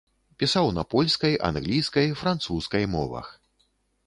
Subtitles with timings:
[0.43, 3.31] Пісаў на польскай, англійскай, французскай мовах.